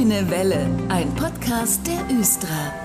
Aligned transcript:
Grüne 0.00 0.30
Welle, 0.30 0.66
ein 0.88 1.14
Podcast 1.14 1.86
der 1.86 2.18
Östra. 2.18 2.79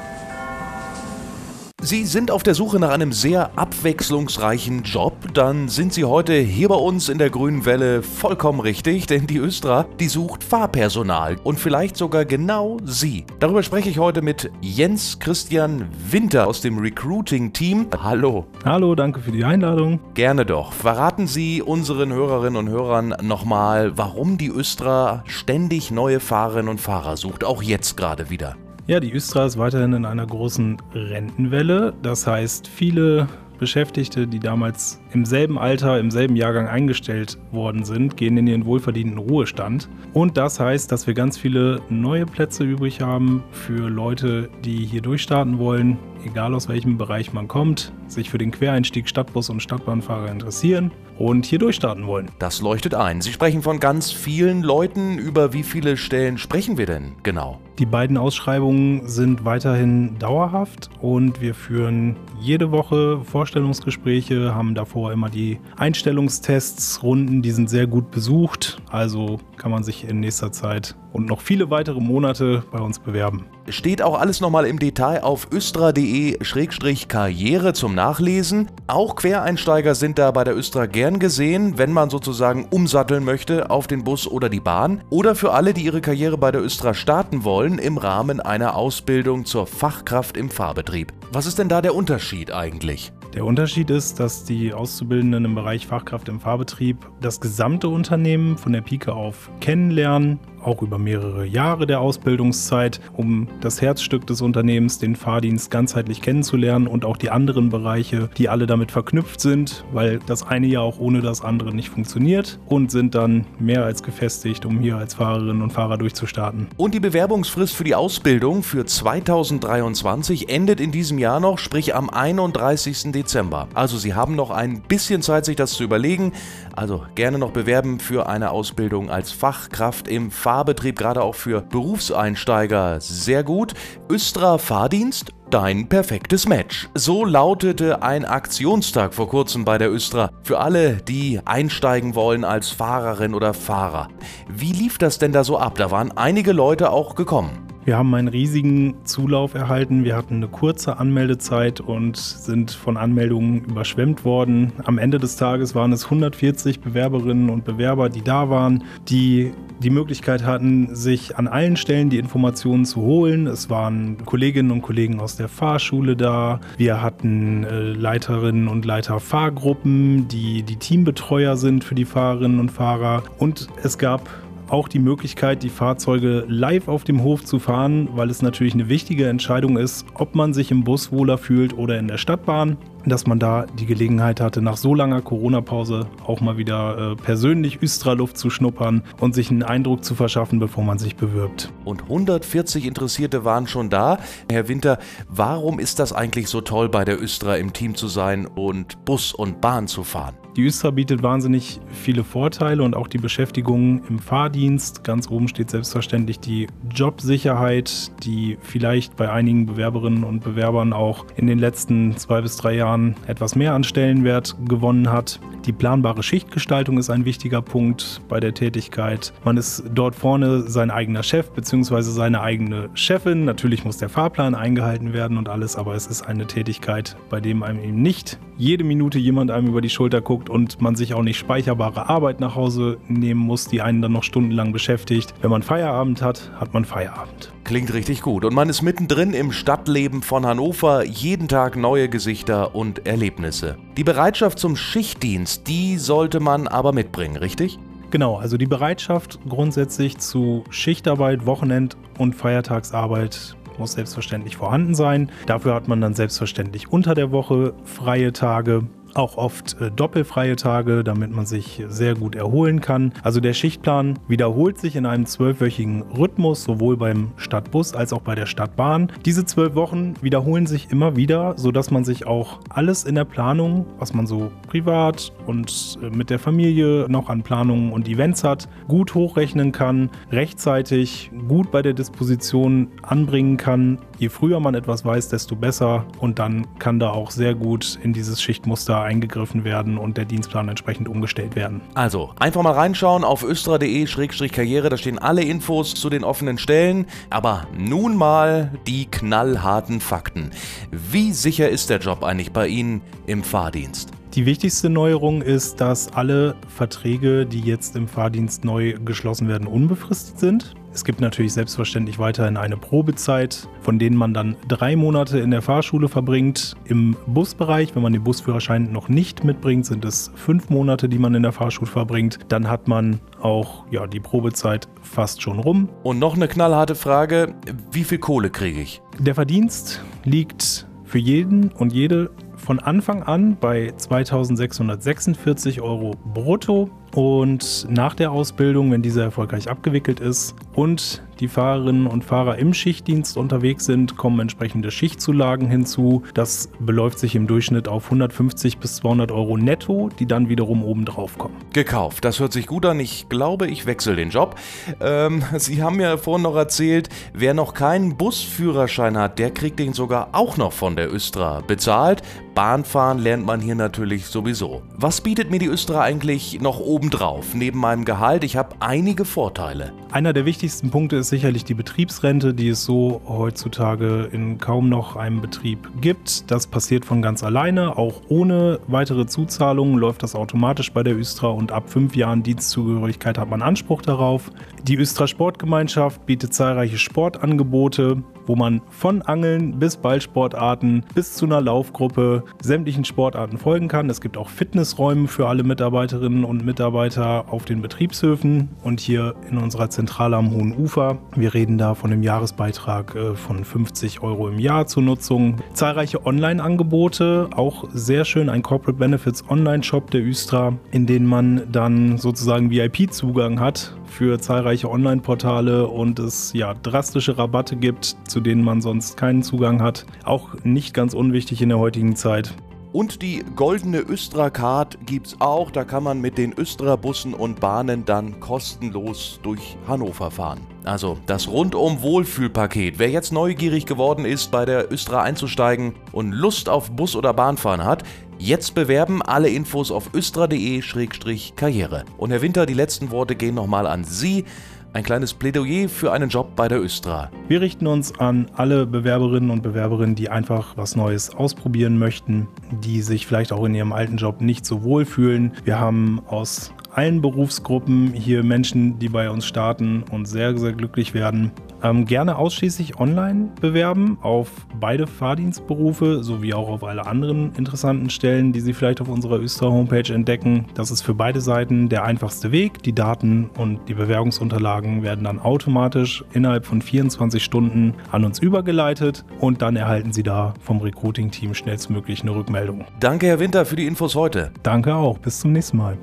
Sie 1.86 2.06
sind 2.06 2.32
auf 2.32 2.42
der 2.42 2.56
Suche 2.56 2.80
nach 2.80 2.90
einem 2.90 3.14
sehr 3.14 3.52
abwechslungsreichen 3.60 4.82
Job, 4.82 5.14
dann 5.36 5.70
sind 5.70 5.94
Sie 5.94 6.04
heute 6.04 6.34
hier 6.34 6.70
bei 6.70 6.76
uns 6.76 7.10
in 7.10 7.20
der 7.20 7.30
Grünen 7.30 7.64
Welle 7.64 8.02
vollkommen 8.02 8.60
richtig, 8.60 9.06
denn 9.08 9.28
die 9.28 9.38
Östra, 9.38 9.86
die 10.00 10.08
sucht 10.08 10.44
Fahrpersonal 10.44 11.36
und 11.44 11.60
vielleicht 11.60 11.96
sogar 11.96 12.26
genau 12.26 12.78
Sie. 12.86 13.28
Darüber 13.40 13.62
spreche 13.62 13.92
ich 13.92 14.00
heute 14.00 14.24
mit 14.24 14.50
Jens 14.62 15.20
Christian 15.20 15.88
Winter 16.10 16.48
aus 16.48 16.60
dem 16.60 16.80
Recruiting-Team. 16.80 17.90
Hallo. 18.02 18.48
Hallo, 18.66 18.96
danke 18.96 19.20
für 19.20 19.32
die 19.32 19.44
Einladung. 19.44 20.00
Gerne 20.16 20.44
doch. 20.44 20.74
Verraten 20.74 21.28
Sie 21.28 21.62
unseren 21.62 22.12
Hörerinnen 22.12 22.58
und 22.58 22.70
Hörern 22.70 23.16
nochmal, 23.22 23.96
warum 23.96 24.40
die 24.40 24.50
Östra 24.50 25.24
ständig 25.28 25.92
neue 25.92 26.20
Fahrerinnen 26.20 26.70
und 26.70 26.82
Fahrer 26.82 27.16
sucht, 27.16 27.44
auch 27.44 27.62
jetzt 27.62 27.96
gerade 27.96 28.32
wieder. 28.32 28.56
Ja, 28.88 29.00
die 29.00 29.12
Östra 29.12 29.48
ist 29.48 29.58
weiterhin 29.58 29.94
in 29.94 30.06
einer 30.06 30.28
großen 30.28 30.78
Rentenwelle. 30.94 31.96
Das 32.04 32.28
heißt, 32.28 32.68
viele 32.68 33.28
Beschäftigte, 33.58 34.28
die 34.28 34.38
damals 34.38 35.02
im 35.12 35.26
selben 35.26 35.58
Alter, 35.58 36.00
im 36.00 36.12
selben 36.12 36.36
Jahrgang 36.36 36.68
eingestellt 36.68 37.40
worden 37.52 37.84
sind, 37.84 38.16
gehen 38.16 38.38
in 38.38 38.46
ihren 38.46 38.66
wohlverdienten 38.66 39.18
Ruhestand. 39.18 39.90
Und 40.14 40.38
das 40.38 40.60
heißt, 40.60 40.92
dass 40.92 41.08
wir 41.08 41.16
ganz 41.16 41.36
viele 41.36 41.82
neue 41.90 42.28
Plätze 42.28 42.64
übrig 42.64 43.02
haben 43.02 43.44
für 43.50 43.90
Leute, 43.90 44.50
die 44.64 44.86
hier 44.86 45.02
durchstarten 45.02 45.58
wollen, 45.58 45.98
egal 46.24 46.54
aus 46.54 46.70
welchem 46.70 47.00
Bereich 47.00 47.34
man 47.34 47.48
kommt, 47.48 47.92
sich 48.06 48.30
für 48.30 48.38
den 48.38 48.52
Quereinstieg 48.52 49.10
Stadtbus 49.10 49.50
und 49.50 49.64
Stadtbahnfahrer 49.64 50.30
interessieren 50.30 50.92
und 51.18 51.46
hier 51.46 51.60
durchstarten 51.60 52.08
wollen. 52.08 52.32
Das 52.40 52.62
leuchtet 52.62 52.94
ein. 52.94 53.22
Sie 53.22 53.32
sprechen 53.32 53.62
von 53.62 53.80
ganz 53.80 54.12
vielen 54.12 54.62
Leuten. 54.62 55.18
Über 55.18 55.54
wie 55.54 55.64
viele 55.64 55.98
Stellen 55.98 56.38
sprechen 56.38 56.78
wir 56.78 56.86
denn 56.86 57.14
genau? 57.24 57.60
Die 57.80 57.86
beiden 57.86 58.18
Ausschreibungen 58.18 59.08
sind 59.08 59.46
weiterhin 59.46 60.18
dauerhaft 60.18 60.90
und 61.02 61.42
wir 61.42 61.54
führen 61.54 62.16
jede 62.40 62.72
Woche 62.72 63.22
Vorstellungsgespräche, 63.24 64.56
haben 64.56 64.76
davor 64.76 65.12
immer 65.12 65.30
die 65.30 65.60
Einstellungstests, 65.78 67.04
Runden, 67.04 67.42
die 67.42 67.52
sind 67.52 67.70
sehr 67.70 67.88
gut 67.88 68.12
besucht. 68.12 68.82
Also 68.90 69.40
kann 69.58 69.72
man 69.72 69.84
sich 69.84 70.08
in 70.08 70.20
nächster 70.20 70.52
Zeit 70.52 70.96
und 71.16 71.26
noch 71.28 71.40
viele 71.40 71.70
weitere 71.70 72.02
Monate 72.02 72.66
bei 72.72 72.80
uns 72.80 73.00
bewerben. 73.00 73.46
Steht 73.70 74.02
auch 74.02 74.20
alles 74.20 74.42
nochmal 74.42 74.66
im 74.66 74.80
Detail 74.80 75.24
auf 75.24 75.48
östra.de-karriere 75.52 77.72
zum 77.72 77.96
Nachlesen. 77.96 78.70
Auch 78.88 79.16
Quereinsteiger 79.16 79.96
sind 79.96 80.20
da 80.20 80.32
bei 80.32 80.44
der 80.44 80.58
Östra 80.58 80.88
gern 80.88 81.20
gesehen, 81.20 81.78
wenn 81.78 81.94
man 81.94 82.10
sozusagen 82.10 82.68
umsatteln 82.70 83.24
möchte 83.24 83.70
auf 83.70 83.88
den 83.88 84.04
Bus 84.04 84.28
oder 84.28 84.50
die 84.50 84.60
Bahn. 84.60 85.06
Oder 85.10 85.36
für 85.36 85.54
alle, 85.54 85.74
die 85.74 85.86
ihre 85.86 86.02
Karriere 86.02 86.38
bei 86.38 86.52
der 86.52 86.62
Östra 86.62 86.94
starten 86.94 87.46
wollen, 87.46 87.80
im 87.80 87.98
Rahmen 87.98 88.42
einer 88.42 88.76
Ausbildung 88.76 89.46
zur 89.46 89.68
Fachkraft 89.68 90.36
im 90.36 90.50
Fahrbetrieb. 90.50 91.14
Was 91.32 91.46
ist 91.46 91.60
denn 91.60 91.70
da 91.70 91.82
der 91.82 91.96
Unterschied 91.96 92.52
eigentlich? 92.52 93.14
Der 93.36 93.44
Unterschied 93.44 93.90
ist, 93.90 94.22
dass 94.22 94.46
die 94.46 94.74
Auszubildenden 94.74 95.44
im 95.44 95.56
Bereich 95.56 95.88
Fachkraft 95.88 96.30
im 96.30 96.40
Fahrbetrieb 96.40 97.06
das 97.20 97.42
gesamte 97.42 97.90
Unternehmen 97.90 98.58
von 98.58 98.72
der 98.72 98.80
Pike 98.80 99.14
auf 99.14 99.52
kennenlernen, 99.60 100.40
auch 100.66 100.82
über 100.82 100.98
mehrere 100.98 101.46
Jahre 101.46 101.88
der 101.88 102.02
Ausbildungszeit, 102.02 103.00
um 103.14 103.48
das 103.62 103.82
Herzstück 103.82 104.26
des 104.28 104.42
Unternehmens, 104.42 105.00
den 105.00 105.16
Fahrdienst 105.16 105.72
ganzheitlich 105.72 106.22
kennenzulernen 106.22 106.88
und 106.88 107.06
auch 107.06 107.18
die 107.18 107.30
anderen 107.30 107.70
Bereiche, 107.70 108.30
die 108.38 108.50
alle 108.50 108.68
damit 108.68 108.92
verknüpft 108.92 109.40
sind, 109.40 109.86
weil 109.94 110.20
das 110.26 110.44
eine 110.44 110.68
ja 110.68 110.82
auch 110.82 111.00
ohne 111.00 111.22
das 111.22 111.42
andere 111.42 111.74
nicht 111.74 111.90
funktioniert 111.90 112.60
und 112.66 112.92
sind 112.92 113.16
dann 113.16 113.46
mehr 113.60 113.84
als 113.84 114.04
gefestigt, 114.04 114.66
um 114.66 114.80
hier 114.80 114.98
als 114.98 115.16
Fahrerinnen 115.16 115.62
und 115.62 115.72
Fahrer 115.72 115.98
durchzustarten. 115.98 116.68
Und 116.78 116.94
die 116.94 117.00
Bewerbungsfrist 117.00 117.76
für 117.76 117.84
die 117.84 117.96
Ausbildung 117.96 118.64
für 118.64 118.86
2023 118.86 120.50
endet 120.50 120.80
in 120.80 120.92
diesem 120.92 121.20
Jahr 121.20 121.40
noch, 121.40 121.60
sprich 121.60 121.96
am 121.96 122.10
31. 122.10 123.12
Dezember. 123.12 123.68
Also 123.74 123.98
Sie 123.98 124.14
haben 124.14 124.36
noch 124.36 124.52
ein 124.52 124.82
bisschen 124.82 125.22
Zeit, 125.22 125.46
sich 125.46 125.56
das 125.56 125.74
zu 125.74 125.84
überlegen. 125.84 126.34
Also 126.76 127.04
gerne 127.16 127.38
noch 127.38 127.52
bewerben 127.52 128.00
für 128.00 128.28
eine 128.28 128.52
Ausbildung 128.52 129.10
als 129.10 129.32
Fachkraft 129.32 130.08
im 130.08 130.32
Fahrdienst. 130.32 130.55
Fahrbetrieb, 130.56 130.98
gerade 130.98 131.22
auch 131.22 131.36
für 131.36 131.60
Berufseinsteiger, 131.60 133.02
sehr 133.02 133.44
gut. 133.44 133.74
Östra 134.10 134.58
Fahrdienst, 134.58 135.32
dein 135.50 135.90
perfektes 135.90 136.48
Match. 136.48 136.88
So 136.94 137.26
lautete 137.26 138.02
ein 138.02 138.24
Aktionstag 138.24 139.14
vor 139.14 139.28
kurzem 139.28 139.66
bei 139.66 139.78
der 139.78 139.92
Östra 139.92 140.30
für 140.44 140.60
alle, 140.60 140.96
die 140.96 141.42
einsteigen 141.44 142.16
wollen 142.16 142.46
als 142.46 142.70
Fahrerin 142.70 143.34
oder 143.34 143.54
Fahrer. 143.54 144.08
Wie 144.48 144.72
lief 144.72 144.98
das 144.98 145.20
denn 145.20 145.34
da 145.34 145.44
so 145.44 145.58
ab? 145.58 145.76
Da 145.76 145.92
waren 145.92 146.16
einige 146.16 146.54
Leute 146.54 146.90
auch 146.90 147.16
gekommen. 147.16 147.65
Wir 147.86 147.98
haben 147.98 148.16
einen 148.16 148.30
riesigen 148.30 148.96
Zulauf 149.04 149.54
erhalten. 149.54 150.04
Wir 150.04 150.16
hatten 150.16 150.38
eine 150.38 150.48
kurze 150.48 150.98
Anmeldezeit 150.98 151.82
und 151.82 152.18
sind 152.18 152.72
von 152.72 152.98
Anmeldungen 152.98 153.64
überschwemmt 153.66 154.26
worden. 154.26 154.74
Am 154.86 154.98
Ende 154.98 155.20
des 155.20 155.36
Tages 155.36 155.76
waren 155.76 155.94
es 155.94 156.06
140 156.06 156.80
Bewerberinnen 156.80 157.52
und 157.52 157.64
Bewerber, 157.64 158.10
die 158.10 158.24
da 158.24 158.50
waren, 158.50 158.84
die 159.08 159.54
die 159.84 159.92
Möglichkeit 159.92 160.44
hatten, 160.46 160.96
sich 160.96 161.38
an 161.38 161.48
allen 161.48 161.76
Stellen 161.76 162.10
die 162.10 162.18
Informationen 162.18 162.86
zu 162.86 163.02
holen. 163.02 163.46
Es 163.46 163.70
waren 163.70 164.18
Kolleginnen 164.26 164.72
und 164.72 164.82
Kollegen 164.82 165.20
aus 165.20 165.36
der 165.36 165.48
Fahrschule 165.48 166.16
da. 166.16 166.62
Wir 166.78 167.04
hatten 167.04 167.66
äh, 167.66 167.92
Leiterinnen 167.92 168.68
und 168.68 168.86
Leiter 168.86 169.20
Fahrgruppen, 169.20 170.28
die 170.28 170.64
die 170.64 170.78
Teambetreuer 170.78 171.56
sind 171.56 171.84
für 171.84 171.94
die 171.94 172.06
Fahrerinnen 172.06 172.60
und 172.60 172.72
Fahrer. 172.72 173.22
Und 173.38 173.68
es 173.84 174.00
gab 174.00 174.28
auch 174.70 174.88
die 174.88 175.00
Möglichkeit, 175.00 175.64
die 175.64 175.70
Fahrzeuge 175.70 176.46
live 176.48 176.88
auf 176.88 177.04
dem 177.04 177.24
Hof 177.24 177.44
zu 177.44 177.60
fahren, 177.60 178.10
weil 178.14 178.30
es 178.30 178.42
natürlich 178.42 178.74
eine 178.74 178.90
wichtige 178.90 179.28
Entscheidung 179.28 179.78
ist, 179.78 180.06
ob 180.14 180.36
man 180.36 180.54
sich 180.54 180.72
im 180.72 180.84
Bus 180.84 181.12
wohler 181.12 181.38
fühlt 181.38 181.78
oder 181.78 182.00
in 182.00 182.08
der 182.08 182.18
Stadtbahn 182.18 182.78
dass 183.06 183.28
man 183.28 183.40
da 183.40 183.66
die 183.80 183.86
Gelegenheit 183.86 184.42
hatte, 184.42 184.62
nach 184.62 184.78
so 184.78 184.94
langer 184.94 185.22
Corona-Pause 185.22 186.08
auch 186.26 186.42
mal 186.42 186.58
wieder 186.58 187.12
äh, 187.12 187.16
persönlich 187.16 187.82
Östra-Luft 187.82 188.38
zu 188.38 188.50
schnuppern 188.50 189.04
und 189.20 189.36
sich 189.36 189.52
einen 189.52 189.64
Eindruck 189.64 190.04
zu 190.04 190.16
verschaffen, 190.16 190.60
bevor 190.60 190.84
man 190.84 190.98
sich 190.98 191.16
bewirbt. 191.16 191.72
Und 191.84 192.04
140 192.04 192.86
Interessierte 192.86 193.46
waren 193.46 193.68
schon 193.68 193.90
da. 193.90 194.18
Herr 194.50 194.68
Winter, 194.68 195.00
warum 195.30 195.80
ist 195.80 196.00
das 196.00 196.14
eigentlich 196.14 196.48
so 196.48 196.62
toll, 196.62 196.90
bei 196.90 197.06
der 197.06 197.22
Östra 197.22 197.58
im 197.58 197.74
Team 197.74 197.96
zu 197.96 198.08
sein 198.08 198.46
und 198.46 199.06
Bus 199.06 199.34
und 199.34 199.62
Bahn 199.62 199.88
zu 199.88 200.04
fahren? 200.04 200.36
Die 200.56 200.64
Östra 200.64 200.92
bietet 200.92 201.22
wahnsinnig 201.22 201.82
viele 201.92 202.24
Vorteile 202.24 202.82
und 202.82 202.96
auch 202.96 203.10
die 203.10 203.18
Beschäftigung 203.18 204.02
im 204.08 204.20
Fahrdienst. 204.20 205.04
Ganz 205.04 205.30
oben 205.30 205.50
steht 205.50 205.70
selbstverständlich 205.70 206.40
die 206.40 206.68
Jobsicherheit, 206.94 208.12
die 208.24 208.58
vielleicht 208.62 209.18
bei 209.18 209.30
einigen 209.30 209.66
Bewerberinnen 209.66 210.24
und 210.24 210.46
Bewerbern 210.46 210.94
auch 210.94 211.26
in 211.36 211.48
den 211.48 211.60
letzten 211.60 212.16
zwei 212.16 212.40
bis 212.40 212.56
drei 212.56 212.76
Jahren 212.76 213.18
etwas 213.28 213.56
mehr 213.56 213.74
an 213.74 213.84
Stellenwert 213.84 214.56
gewonnen 214.66 215.12
hat. 215.12 215.42
Die 215.66 215.74
planbare 215.74 216.22
Schichtgestaltung 216.22 217.00
ist 217.00 217.10
ein 217.10 217.26
wichtiger 217.26 217.64
Punkt 217.64 218.22
bei 218.30 218.40
der 218.40 218.54
Tätigkeit. 218.54 219.34
Man 219.44 219.58
ist 219.58 219.84
dort 219.96 220.14
vorne 220.14 220.62
sein 220.70 220.92
eigener 220.92 221.24
Chef 221.24 221.50
bzw. 221.50 222.02
seine 222.02 222.42
eigene 222.42 222.90
Chefin. 222.94 223.46
Natürlich 223.46 223.84
muss 223.84 223.98
der 223.98 224.10
Fahrplan 224.10 224.54
eingehalten 224.54 225.12
werden 225.12 225.40
und 225.40 225.50
alles, 225.50 225.76
aber 225.76 225.96
es 225.96 226.06
ist 226.06 226.22
eine 226.22 226.46
Tätigkeit, 226.46 227.18
bei 227.32 227.42
dem 227.42 227.64
einem 227.64 227.80
eben 227.84 228.00
nicht 228.00 228.38
jede 228.58 228.84
Minute 228.84 229.18
jemand 229.18 229.50
einem 229.50 229.68
über 229.68 229.82
die 229.82 229.90
Schulter 229.90 230.22
guckt 230.22 230.50
und 230.50 230.82
man 230.82 230.96
sich 230.96 231.14
auch 231.14 231.24
nicht 231.24 231.38
speicherbare 231.38 232.10
Arbeit 232.10 232.40
nach 232.40 232.56
Hause 232.56 232.98
nehmen 233.08 233.42
muss, 233.42 233.68
die 233.68 233.82
einen 233.82 234.04
dann 234.04 234.12
noch 234.12 234.24
stundenlang 234.24 234.72
beschäftigt. 234.72 235.34
Wenn 235.42 235.50
man 235.50 235.64
Feierabend 235.64 236.22
hat, 236.22 236.52
hat 236.60 236.74
man 236.74 236.86
Feierabend. 236.86 237.52
Klingt 237.66 237.92
richtig 237.94 238.22
gut. 238.22 238.46
Und 238.46 238.54
man 238.54 238.70
ist 238.70 238.84
mittendrin 238.84 239.34
im 239.34 239.52
Stadtleben 239.52 240.22
von 240.22 240.46
Hannover, 240.46 241.04
jeden 241.04 241.48
Tag 241.48 241.76
neue 241.76 242.10
Gesichter 242.10 242.76
und 242.76 243.08
Erlebnisse. 243.08 243.78
Die 243.98 244.04
Bereitschaft 244.04 244.60
zum 244.60 244.76
Schichtdienst, 244.76 245.55
die 245.64 245.98
sollte 245.98 246.40
man 246.40 246.68
aber 246.68 246.94
mitbringen, 246.94 247.38
richtig? 247.38 247.80
Genau, 248.12 248.38
also 248.38 248.58
die 248.58 248.66
Bereitschaft 248.66 249.40
grundsätzlich 249.50 250.18
zu 250.20 250.64
Schichtarbeit, 250.70 251.46
Wochenend- 251.46 251.98
und 252.18 252.36
Feiertagsarbeit 252.36 253.56
muss 253.78 253.94
selbstverständlich 253.94 254.56
vorhanden 254.56 254.96
sein. 254.96 255.30
Dafür 255.48 255.74
hat 255.74 255.88
man 255.88 256.00
dann 256.02 256.14
selbstverständlich 256.14 256.92
unter 256.92 257.14
der 257.14 257.32
Woche 257.32 257.74
freie 257.84 258.32
Tage 258.32 258.88
auch 259.16 259.38
oft 259.38 259.80
äh, 259.80 259.90
doppelfreie 259.90 260.56
Tage, 260.56 261.04
damit 261.04 261.32
man 261.32 261.46
sich 261.46 261.84
sehr 261.88 262.16
gut 262.16 262.36
erholen 262.36 262.82
kann. 262.82 263.14
Also 263.24 263.40
der 263.40 263.54
Schichtplan 263.54 264.20
wiederholt 264.28 264.78
sich 264.78 264.96
in 264.96 265.06
einem 265.06 265.26
zwölfwöchigen 265.26 266.04
Rhythmus, 266.18 266.64
sowohl 266.64 266.98
beim 266.98 267.32
Stadtbus 267.38 267.94
als 267.94 268.14
auch 268.14 268.22
bei 268.22 268.36
der 268.36 268.46
Stadtbahn. 268.46 269.12
Diese 269.26 269.46
zwölf 269.46 269.76
Wochen 269.76 270.14
wiederholen 270.22 270.68
sich 270.68 270.92
immer 270.92 271.16
wieder, 271.16 271.58
sodass 271.58 271.92
man 271.92 272.04
sich 272.04 272.28
auch 272.28 272.60
alles 272.70 273.06
in 273.06 273.16
der 273.16 273.26
Planung, 273.26 273.86
was 274.00 274.14
man 274.14 274.28
so 274.28 274.52
privat 274.68 275.32
und 275.46 275.98
äh, 276.02 276.10
mit 276.10 276.30
der 276.30 276.40
Familie 276.40 277.06
noch 277.10 277.30
an 277.30 277.42
Planungen 277.42 277.92
und 277.92 278.08
Events 278.08 278.44
hat, 278.44 278.68
gut 278.88 279.16
hochrechnen 279.16 279.72
kann, 279.72 280.10
rechtzeitig 280.32 281.32
gut 281.48 281.72
bei 281.72 281.82
der 281.82 281.94
Disposition 281.94 282.90
anbringen 283.02 283.58
kann. 283.58 284.00
Je 284.18 284.30
früher 284.30 284.60
man 284.60 284.76
etwas 284.76 285.06
weiß, 285.06 285.30
desto 285.30 285.56
besser 285.56 286.06
und 286.20 286.40
dann 286.40 286.68
kann 286.80 287.00
da 287.00 287.12
auch 287.12 287.32
sehr 287.32 287.56
gut 287.56 287.98
in 288.04 288.12
dieses 288.12 288.42
Schichtmuster 288.42 289.05
eingegriffen 289.06 289.64
werden 289.64 289.98
und 289.98 290.18
der 290.18 290.26
Dienstplan 290.26 290.70
entsprechend 290.70 291.08
umgestellt 291.08 291.56
werden. 291.56 291.82
Also, 291.94 292.32
einfach 292.40 292.62
mal 292.62 292.74
reinschauen 292.74 293.24
auf 293.24 293.44
östra.de-karriere, 293.44 294.90
da 294.90 294.98
stehen 294.98 295.20
alle 295.20 295.44
Infos 295.44 295.94
zu 295.94 296.10
den 296.10 296.24
offenen 296.24 296.58
Stellen. 296.58 297.06
Aber 297.30 297.68
nun 297.78 298.18
mal 298.18 298.72
die 298.88 299.06
knallharten 299.06 300.02
Fakten. 300.02 300.52
Wie 300.92 301.32
sicher 301.32 301.70
ist 301.70 301.90
der 301.90 302.00
Job 302.00 302.24
eigentlich 302.24 302.52
bei 302.52 302.68
Ihnen 302.68 303.02
im 303.28 303.44
Fahrdienst? 303.44 304.12
Die 304.34 304.46
wichtigste 304.46 304.90
Neuerung 304.90 305.42
ist, 305.42 305.80
dass 305.80 306.12
alle 306.12 306.56
Verträge, 306.68 307.46
die 307.46 307.62
jetzt 307.62 307.96
im 307.96 308.10
Fahrdienst 308.10 308.66
neu 308.66 308.96
geschlossen 309.06 309.48
werden, 309.48 309.66
unbefristet 309.66 310.40
sind. 310.40 310.76
Es 310.96 311.04
gibt 311.04 311.20
natürlich 311.20 311.52
selbstverständlich 311.52 312.20
weiterhin 312.20 312.56
eine 312.56 312.78
Probezeit, 312.78 313.68
von 313.82 314.00
denen 314.00 314.16
man 314.16 314.34
dann 314.34 314.56
drei 314.70 314.96
Monate 314.96 315.40
in 315.40 315.52
der 315.52 315.62
Fahrschule 315.62 316.08
verbringt. 316.08 316.78
Im 316.86 317.18
Busbereich, 317.28 317.94
wenn 317.96 318.02
man 318.02 318.14
den 318.14 318.24
Busführerschein 318.24 318.94
noch 318.94 319.10
nicht 319.10 319.44
mitbringt, 319.44 319.86
sind 319.86 320.06
es 320.06 320.32
fünf 320.36 320.70
Monate, 320.70 321.10
die 321.10 321.20
man 321.20 321.36
in 321.36 321.44
der 321.44 321.52
Fahrschule 321.52 321.92
verbringt. 321.92 322.40
Dann 322.48 322.70
hat 322.70 322.88
man 322.88 323.20
auch 323.42 323.84
ja, 323.92 324.08
die 324.08 324.22
Probezeit 324.22 324.88
fast 325.02 325.42
schon 325.42 325.60
rum. 325.60 325.90
Und 326.04 326.18
noch 326.18 326.38
eine 326.38 326.48
knallharte 326.48 326.96
Frage: 326.96 327.56
Wie 327.92 328.06
viel 328.06 328.20
Kohle 328.20 328.50
kriege 328.50 328.80
ich? 328.80 329.02
Der 329.20 329.36
Verdienst 329.36 330.02
liegt 330.24 330.88
für 331.04 331.20
jeden 331.20 331.72
und 331.74 331.92
jede 331.92 332.32
von 332.58 332.80
Anfang 332.80 333.24
an 333.24 333.58
bei 333.60 333.92
2646 333.96 335.82
Euro 335.82 336.16
brutto 336.34 336.90
und 337.16 337.88
nach 337.90 338.14
der 338.14 338.32
Ausbildung, 338.32 338.92
wenn 338.92 339.02
diese 339.02 339.22
erfolgreich 339.22 339.70
abgewickelt 339.70 340.20
ist 340.20 340.54
und 340.74 341.24
die 341.40 341.48
Fahrerinnen 341.48 342.08
und 342.08 342.24
Fahrer 342.24 342.58
im 342.58 342.74
Schichtdienst 342.74 343.38
unterwegs 343.38 343.86
sind, 343.86 344.18
kommen 344.18 344.40
entsprechende 344.40 344.92
Schichtzulagen 344.92 345.70
hinzu. 345.70 346.24
Das 346.34 346.70
beläuft 346.80 347.20
sich 347.20 347.36
im 347.36 347.48
Durchschnitt 347.48 347.88
auf 347.88 348.06
150 348.06 348.78
bis 348.80 348.98
200 348.98 349.32
Euro 349.32 349.58
netto, 349.58 350.10
die 350.20 350.26
dann 350.26 350.50
wiederum 350.50 350.84
oben 350.84 351.06
drauf 351.06 351.38
kommen. 351.38 351.56
Gekauft, 351.74 352.26
das 352.26 352.40
hört 352.40 352.54
sich 352.54 352.68
gut 352.68 352.86
an. 352.86 353.00
Ich 353.00 353.28
glaube, 353.30 353.68
ich 353.68 353.86
wechsle 353.86 354.16
den 354.16 354.30
Job. 354.30 354.56
Ähm, 355.00 355.44
Sie 355.58 355.84
haben 355.84 355.98
mir 355.98 356.18
vorhin 356.18 356.44
noch 356.44 356.56
erzählt, 356.56 357.10
wer 357.34 357.54
noch 357.54 357.74
keinen 357.74 358.18
Busführerschein 358.18 359.18
hat, 359.18 359.40
der 359.40 359.52
kriegt 359.52 359.80
den 359.80 359.94
sogar 359.94 360.30
auch 360.34 360.58
noch 360.58 360.74
von 360.74 360.96
der 360.96 361.14
Östra 361.14 361.62
bezahlt. 361.66 362.22
Bahnfahren 362.56 363.20
lernt 363.20 363.46
man 363.46 363.60
hier 363.60 363.76
natürlich 363.76 364.28
sowieso. 364.28 364.82
Was 364.96 365.20
bietet 365.20 365.52
mir 365.52 365.60
die 365.60 365.68
Östra 365.68 366.00
eigentlich 366.00 366.62
noch 366.62 366.80
obendrauf? 366.80 367.54
Neben 367.54 367.80
meinem 367.80 368.06
Gehalt, 368.06 368.46
ich 368.46 368.56
habe 368.56 368.78
einige 368.80 369.26
Vorteile. 369.26 369.92
Einer 370.10 370.32
der 370.32 370.46
wichtigsten 370.46 370.90
Punkte 370.90 371.18
ist 371.18 371.28
sicherlich 371.28 371.66
die 371.66 371.74
Betriebsrente, 371.74 372.54
die 372.54 372.70
es 372.70 372.86
so 372.86 373.22
heutzutage 373.28 374.30
in 374.32 374.58
kaum 374.58 374.88
noch 374.88 375.18
einem 375.18 375.42
Betrieb 375.42 375.80
gibt. 376.00 376.50
Das 376.50 376.66
passiert 376.66 377.04
von 377.04 377.22
ganz 377.22 377.44
alleine, 377.44 377.98
auch 377.98 378.22
ohne 378.30 378.80
weitere 378.88 379.26
Zuzahlungen 379.26 379.98
läuft 379.98 380.24
das 380.24 380.34
automatisch 380.34 380.94
bei 380.94 381.04
der 381.04 381.18
Östra 381.18 381.48
und 381.48 381.74
ab 381.74 381.90
fünf 381.90 382.16
Jahren 382.16 382.42
Dienstzugehörigkeit 382.42 383.38
hat 383.38 383.50
man 383.50 383.62
Anspruch 383.62 384.02
darauf. 384.02 384.50
Die 384.84 384.96
Östra 384.96 385.28
Sportgemeinschaft 385.28 386.26
bietet 386.26 386.54
zahlreiche 386.54 387.00
Sportangebote, 387.00 388.24
wo 388.48 388.56
man 388.56 388.82
von 388.90 389.22
Angeln 389.22 389.80
bis 389.80 389.98
Ballsportarten 389.98 391.04
bis 391.14 391.34
zu 391.34 391.46
einer 391.46 391.62
Laufgruppe 391.62 392.44
sämtlichen 392.62 393.06
Sportarten 393.06 393.58
folgen 393.58 393.88
kann. 393.88 394.10
Es 394.10 394.22
gibt 394.22 394.38
auch 394.38 394.50
Fitnessräume 394.50 395.28
für 395.28 395.48
alle 395.48 395.64
Mitarbeiterinnen 395.64 396.44
und 396.44 396.66
Mitarbeiter 396.66 397.46
auf 397.52 397.66
den 397.66 397.82
Betriebshöfen 397.82 398.70
und 398.84 399.00
hier 399.00 399.36
in 399.50 399.58
unserer 399.58 399.90
Zentrale 399.90 400.38
am 400.38 400.52
Hohen 400.52 400.76
Ufer. 400.76 401.18
Wir 401.36 401.54
reden 401.54 401.78
da 401.78 401.96
von 401.96 402.12
einem 402.12 402.24
Jahresbeitrag 402.24 403.16
äh, 403.16 403.36
von 403.36 403.64
50 403.64 404.22
Euro 404.22 404.48
im 404.48 404.60
Jahr 404.60 404.88
zur 404.88 405.04
Nutzung. 405.04 405.58
Zahlreiche 405.74 406.26
Online-Angebote, 406.26 407.50
auch 407.56 407.86
sehr 407.94 408.26
schön 408.26 408.50
ein 408.50 408.62
Corporate 408.62 408.98
Benefits 408.98 409.44
Online-Shop 409.50 410.12
der 410.12 410.24
Üstra, 410.24 410.74
in 410.92 411.06
den 411.06 411.26
man 411.26 411.64
dann 411.72 412.18
sozusagen 412.18 412.70
VIP-Zugang 412.70 413.60
hat 413.60 413.96
für 414.08 414.40
zahlreiche 414.40 414.90
Online-Portale 414.90 415.88
und 415.88 416.20
es 416.20 416.54
ja 416.54 416.74
drastische 416.74 417.38
Rabatte 417.38 417.76
gibt, 417.76 418.16
zu 418.28 418.40
denen 418.40 418.64
man 418.64 418.82
sonst 418.82 419.18
keinen 419.18 419.44
Zugang 419.44 419.82
hat. 419.82 420.06
Auch 420.24 420.56
nicht 420.64 420.94
ganz 420.94 421.14
unwichtig 421.14 421.62
in 421.62 421.70
der 421.70 421.80
heutigen 421.80 422.16
Zeit. 422.16 422.54
Und 422.96 423.22
die 423.22 423.44
goldene 423.58 424.00
Östra-Card 424.00 425.00
gibt's 425.06 425.36
auch. 425.40 425.70
Da 425.70 425.84
kann 425.84 426.02
man 426.02 426.22
mit 426.22 426.38
den 426.38 426.54
Östra-Bussen 426.58 427.34
und 427.34 427.60
Bahnen 427.60 428.06
dann 428.06 428.40
kostenlos 428.40 429.42
durch 429.44 429.76
Hannover 429.86 430.32
fahren. 430.32 430.62
Also 430.86 431.18
das 431.26 431.50
rundum 431.50 432.02
Wohlfühlpaket. 432.02 432.98
Wer 432.98 433.10
jetzt 433.10 433.34
neugierig 433.34 433.86
geworden 433.86 434.24
ist, 434.24 434.50
bei 434.50 434.64
der 434.64 434.94
Östra 434.94 435.24
einzusteigen 435.24 435.96
und 436.14 436.32
Lust 436.32 436.70
auf 436.70 436.90
Bus- 436.90 437.18
oder 437.18 437.34
Bahnfahren 437.34 437.84
hat, 437.84 438.04
Jetzt 438.38 438.76
bewerben 438.76 439.22
alle 439.22 439.50
Infos 439.50 439.92
auf 439.92 440.14
östra.de-karriere. 440.14 442.04
Und 442.18 442.32
Herr 442.32 442.42
Winter, 442.42 442.66
die 442.66 442.74
letzten 442.74 443.10
Worte 443.12 443.36
gehen 443.36 443.56
nochmal 443.56 443.88
an 443.88 444.04
Sie. 444.04 444.44
Ein 444.92 445.04
kleines 445.04 445.34
Plädoyer 445.34 445.90
für 445.90 446.14
einen 446.14 446.30
Job 446.30 446.56
bei 446.56 446.68
der 446.68 446.82
Östra. 446.82 447.30
Wir 447.50 447.60
richten 447.60 447.86
uns 447.86 448.18
an 448.18 448.48
alle 448.56 448.86
Bewerberinnen 448.86 449.50
und 449.50 449.62
Bewerberinnen, 449.62 450.16
die 450.16 450.30
einfach 450.30 450.78
was 450.78 450.96
Neues 450.96 451.36
ausprobieren 451.36 451.98
möchten, 451.98 452.48
die 452.72 453.02
sich 453.02 453.28
vielleicht 453.28 453.52
auch 453.52 453.66
in 453.66 453.76
ihrem 453.76 453.92
alten 453.92 454.18
Job 454.18 454.40
nicht 454.40 454.66
so 454.66 454.84
wohl 454.84 455.06
fühlen. 455.06 455.52
Wir 455.66 455.80
haben 455.80 456.22
aus 456.28 456.72
allen 456.94 457.22
Berufsgruppen 457.22 458.14
hier 458.14 458.42
Menschen, 458.44 458.98
die 458.98 459.10
bei 459.10 459.30
uns 459.30 459.46
starten 459.46 460.04
und 460.12 460.28
sehr, 460.28 460.58
sehr 460.58 460.72
glücklich 460.72 461.14
werden. 461.14 461.52
Ähm, 461.86 462.06
gerne 462.06 462.38
ausschließlich 462.38 463.00
online 463.00 463.50
bewerben 463.62 464.18
auf 464.22 464.50
beide 464.80 465.06
Fahrdienstberufe 465.06 466.24
sowie 466.24 466.56
auch 466.56 466.68
auf 466.68 466.84
alle 466.84 467.06
anderen 467.06 467.54
interessanten 467.54 468.10
Stellen, 468.10 468.54
die 468.54 468.60
Sie 468.60 468.74
vielleicht 468.74 469.02
auf 469.02 469.08
unserer 469.08 469.40
Östra 469.40 469.68
Homepage 469.68 470.12
entdecken. 470.12 470.66
Das 470.74 470.90
ist 470.90 471.04
für 471.04 471.14
beide 471.14 471.42
Seiten 471.42 471.88
der 471.88 472.04
einfachste 472.04 472.52
Weg. 472.52 472.82
Die 472.82 472.94
Daten 472.94 473.52
und 473.60 473.88
die 473.88 473.94
Bewerbungsunterlagen 473.94 475.04
werden 475.04 475.26
dann 475.26 475.40
automatisch 475.40 476.24
innerhalb 476.34 476.66
von 476.66 476.82
24 476.82 477.44
Stunden 477.44 477.94
an 478.12 478.26
uns 478.26 478.40
übergeleitet 478.40 479.24
und 479.40 479.62
dann 479.62 479.76
erhalten 479.76 480.12
Sie 480.12 480.24
da 480.24 480.56
vom 480.62 480.82
Recruiting-Team 480.82 481.54
schnellstmöglich 481.54 482.24
eine 482.24 482.34
Rückmeldung. 482.34 482.86
Danke, 483.00 483.28
Herr 483.28 483.40
Winter, 483.40 483.64
für 483.64 483.76
die 483.76 483.86
Infos 483.86 484.16
heute. 484.16 484.52
Danke 484.64 484.96
auch. 484.96 485.20
Bis 485.20 485.40
zum 485.40 485.52
nächsten 485.52 485.78
Mal. 485.78 486.00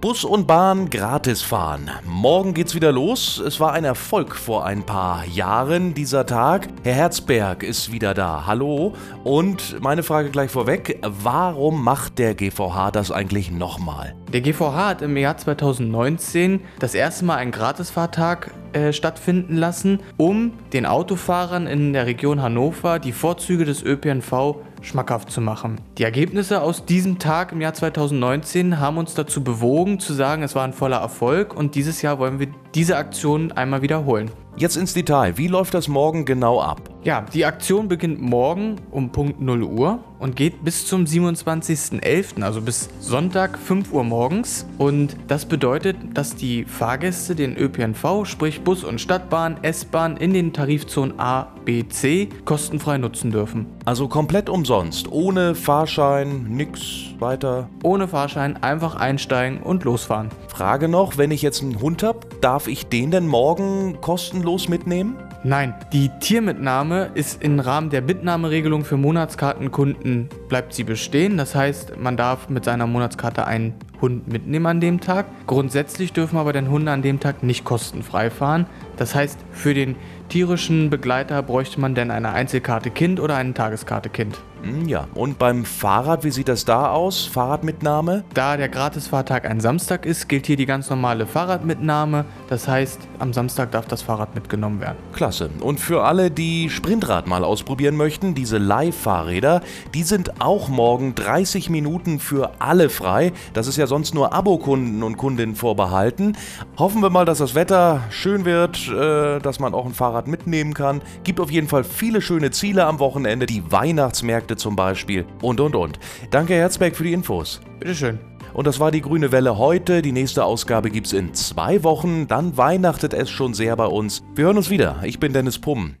Bus 0.00 0.22
und 0.22 0.46
Bahn 0.46 0.90
gratis 0.90 1.42
fahren. 1.42 1.90
Morgen 2.06 2.54
geht's 2.54 2.76
wieder 2.76 2.92
los. 2.92 3.42
Es 3.44 3.58
war 3.58 3.72
ein 3.72 3.82
Erfolg 3.82 4.36
vor 4.36 4.64
ein 4.64 4.86
paar 4.86 5.26
Jahren 5.26 5.92
dieser 5.92 6.24
Tag. 6.24 6.68
Herr 6.84 6.94
Herzberg 6.94 7.64
ist 7.64 7.90
wieder 7.90 8.14
da. 8.14 8.44
Hallo. 8.46 8.92
Und 9.24 9.80
meine 9.80 10.04
Frage 10.04 10.30
gleich 10.30 10.52
vorweg: 10.52 11.00
Warum 11.02 11.82
macht 11.82 12.20
der 12.20 12.36
GVH 12.36 12.92
das 12.92 13.10
eigentlich 13.10 13.50
nochmal? 13.50 14.14
Der 14.32 14.40
GVH 14.40 14.88
hat 14.88 15.02
im 15.02 15.16
Jahr 15.16 15.36
2019 15.36 16.60
das 16.78 16.94
erste 16.94 17.24
Mal 17.24 17.38
einen 17.38 17.50
Gratisfahrtag 17.50 18.52
äh, 18.74 18.92
stattfinden 18.92 19.56
lassen, 19.56 19.98
um 20.16 20.52
den 20.72 20.86
Autofahrern 20.86 21.66
in 21.66 21.92
der 21.92 22.06
Region 22.06 22.40
Hannover 22.40 23.00
die 23.00 23.12
Vorzüge 23.12 23.64
des 23.64 23.82
ÖPNV 23.82 24.58
schmackhaft 24.82 25.30
zu 25.30 25.40
machen. 25.40 25.80
Die 25.98 26.04
Ergebnisse 26.04 26.62
aus 26.62 26.84
diesem 26.84 27.18
Tag 27.18 27.52
im 27.52 27.60
Jahr 27.60 27.74
2019 27.74 28.78
haben 28.80 28.98
uns 28.98 29.14
dazu 29.14 29.42
bewogen 29.42 30.00
zu 30.00 30.12
sagen, 30.12 30.42
es 30.42 30.54
war 30.54 30.64
ein 30.64 30.72
voller 30.72 30.98
Erfolg 30.98 31.54
und 31.56 31.74
dieses 31.74 32.02
Jahr 32.02 32.18
wollen 32.18 32.38
wir 32.38 32.48
diese 32.74 32.96
Aktion 32.96 33.52
einmal 33.52 33.82
wiederholen. 33.82 34.30
Jetzt 34.56 34.76
ins 34.76 34.92
Detail. 34.92 35.38
Wie 35.38 35.46
läuft 35.46 35.74
das 35.74 35.86
morgen 35.86 36.24
genau 36.24 36.60
ab? 36.60 36.82
Ja, 37.08 37.22
die 37.22 37.46
Aktion 37.46 37.88
beginnt 37.88 38.20
morgen 38.20 38.76
um 38.90 39.12
Punkt 39.12 39.40
0 39.40 39.62
Uhr 39.62 40.00
und 40.18 40.36
geht 40.36 40.62
bis 40.62 40.86
zum 40.86 41.04
27.11., 41.06 42.42
also 42.42 42.60
bis 42.60 42.90
Sonntag 43.00 43.58
5 43.58 43.94
Uhr 43.94 44.04
morgens. 44.04 44.66
Und 44.76 45.16
das 45.26 45.46
bedeutet, 45.46 45.96
dass 46.12 46.36
die 46.36 46.66
Fahrgäste 46.66 47.34
den 47.34 47.56
ÖPNV, 47.56 48.26
sprich 48.26 48.60
Bus 48.60 48.84
und 48.84 49.00
Stadtbahn, 49.00 49.56
S-Bahn 49.64 50.18
in 50.18 50.34
den 50.34 50.52
Tarifzonen 50.52 51.18
A, 51.18 51.44
B, 51.64 51.88
C 51.88 52.28
kostenfrei 52.44 52.98
nutzen 52.98 53.30
dürfen. 53.30 53.64
Also 53.86 54.06
komplett 54.08 54.50
umsonst, 54.50 55.10
ohne 55.10 55.54
Fahrschein, 55.54 56.44
nix 56.50 57.14
weiter. 57.20 57.70
Ohne 57.82 58.06
Fahrschein 58.06 58.62
einfach 58.62 58.96
einsteigen 58.96 59.62
und 59.62 59.82
losfahren. 59.84 60.28
Frage 60.48 60.88
noch, 60.88 61.16
wenn 61.16 61.30
ich 61.30 61.40
jetzt 61.40 61.62
einen 61.62 61.80
Hund 61.80 62.02
habe, 62.02 62.20
darf 62.42 62.68
ich 62.68 62.88
den 62.88 63.10
denn 63.10 63.26
morgen 63.26 63.98
kostenlos 64.02 64.68
mitnehmen? 64.68 65.16
Nein, 65.44 65.74
die 65.92 66.10
Tiermitnahme 66.18 67.10
ist 67.14 67.44
im 67.44 67.60
Rahmen 67.60 67.90
der 67.90 68.02
Mitnahmeregelung 68.02 68.84
für 68.84 68.96
Monatskartenkunden 68.96 70.28
bleibt 70.48 70.74
sie 70.74 70.82
bestehen. 70.82 71.36
Das 71.36 71.54
heißt, 71.54 71.96
man 71.96 72.16
darf 72.16 72.48
mit 72.48 72.64
seiner 72.64 72.88
Monatskarte 72.88 73.46
einen 73.46 73.74
Hund 74.00 74.26
mitnehmen 74.26 74.66
an 74.66 74.80
dem 74.80 75.00
Tag. 75.00 75.26
Grundsätzlich 75.46 76.12
dürfen 76.12 76.38
aber 76.38 76.52
den 76.52 76.68
Hunde 76.70 76.90
an 76.90 77.02
dem 77.02 77.20
Tag 77.20 77.44
nicht 77.44 77.64
kostenfrei 77.64 78.30
fahren. 78.30 78.66
Das 78.96 79.14
heißt, 79.14 79.38
für 79.52 79.74
den 79.74 79.94
tierischen 80.28 80.90
Begleiter 80.90 81.40
bräuchte 81.44 81.80
man 81.80 81.94
denn 81.94 82.10
eine 82.10 82.32
Einzelkarte 82.32 82.90
Kind 82.90 83.20
oder 83.20 83.36
eine 83.36 83.54
Tageskarte 83.54 84.08
Kind. 84.08 84.40
Hm, 84.62 84.88
Ja, 84.88 85.06
und 85.14 85.38
beim 85.38 85.64
Fahrrad, 85.64 86.24
wie 86.24 86.30
sieht 86.30 86.48
das 86.48 86.64
da 86.64 86.90
aus? 86.90 87.26
Fahrradmitnahme? 87.26 88.24
Da 88.34 88.56
der 88.56 88.68
Gratisfahrtag 88.68 89.44
ein 89.48 89.60
Samstag 89.60 90.06
ist, 90.06 90.28
gilt 90.28 90.46
hier 90.46 90.56
die 90.56 90.66
ganz 90.66 90.88
normale 90.90 91.26
Fahrradmitnahme. 91.26 92.24
Das 92.48 92.66
heißt, 92.66 93.00
am 93.18 93.32
Samstag 93.32 93.70
darf 93.72 93.86
das 93.86 94.02
Fahrrad 94.02 94.34
mitgenommen 94.34 94.80
werden. 94.80 94.96
Klasse. 95.12 95.50
Und 95.60 95.78
für 95.80 96.04
alle, 96.04 96.30
die 96.30 96.70
Sprintrad 96.70 97.26
mal 97.26 97.44
ausprobieren 97.44 97.96
möchten, 97.96 98.34
diese 98.34 98.58
Leih-Fahrräder, 98.58 99.60
die 99.94 100.02
sind 100.02 100.40
auch 100.40 100.68
morgen 100.68 101.14
30 101.14 101.70
Minuten 101.70 102.18
für 102.18 102.52
alle 102.58 102.88
frei. 102.88 103.32
Das 103.52 103.66
ist 103.66 103.76
ja 103.76 103.86
sonst 103.86 104.14
nur 104.14 104.32
Abokunden 104.32 105.02
und 105.02 105.16
Kundinnen 105.16 105.54
vorbehalten. 105.54 106.36
Hoffen 106.78 107.02
wir 107.02 107.10
mal, 107.10 107.24
dass 107.24 107.38
das 107.38 107.54
Wetter 107.54 108.02
schön 108.10 108.44
wird, 108.44 108.88
äh, 108.88 109.38
dass 109.40 109.60
man 109.60 109.74
auch 109.74 109.86
ein 109.86 109.94
Fahrrad 109.94 110.26
mitnehmen 110.28 110.74
kann. 110.74 111.02
Gibt 111.24 111.40
auf 111.40 111.50
jeden 111.50 111.68
Fall 111.68 111.84
viele 111.84 112.20
schöne 112.22 112.50
Ziele 112.50 112.86
am 112.86 112.98
Wochenende, 112.98 113.46
die 113.46 113.70
Weihnachtsmärkte 113.70 114.47
zum 114.56 114.76
Beispiel 114.76 115.26
und 115.42 115.60
und 115.60 115.74
und. 115.74 115.98
Danke 116.30 116.54
Herzberg 116.54 116.96
für 116.96 117.04
die 117.04 117.12
Infos. 117.12 117.60
Bitteschön. 117.78 118.18
Und 118.54 118.66
das 118.66 118.80
war 118.80 118.90
die 118.90 119.02
Grüne 119.02 119.30
Welle 119.30 119.58
heute. 119.58 120.02
Die 120.02 120.12
nächste 120.12 120.44
Ausgabe 120.44 120.90
gibt's 120.90 121.12
in 121.12 121.34
zwei 121.34 121.84
Wochen. 121.84 122.26
Dann 122.26 122.56
weihnachtet 122.56 123.14
es 123.14 123.30
schon 123.30 123.54
sehr 123.54 123.76
bei 123.76 123.86
uns. 123.86 124.22
Wir 124.34 124.46
hören 124.46 124.56
uns 124.56 124.70
wieder. 124.70 125.00
Ich 125.04 125.20
bin 125.20 125.32
Dennis 125.32 125.58
Pumm. 125.58 125.94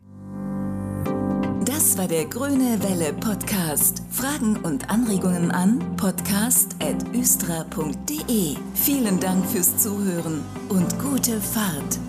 Das 1.64 1.96
war 1.96 2.08
der 2.08 2.24
Grüne 2.24 2.78
Welle 2.82 3.12
Podcast. 3.12 4.02
Fragen 4.10 4.56
und 4.56 4.90
Anregungen 4.90 5.52
an 5.52 5.78
podcast.östra.de. 5.96 8.56
Vielen 8.74 9.20
Dank 9.20 9.46
fürs 9.46 9.78
Zuhören 9.78 10.42
und 10.68 10.98
gute 10.98 11.40
Fahrt. 11.40 12.00